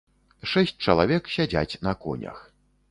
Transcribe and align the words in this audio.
Шэсць 0.51 0.81
чалавек 0.87 1.31
сядзяць 1.37 1.79
на 1.91 1.97
конях. 2.07 2.43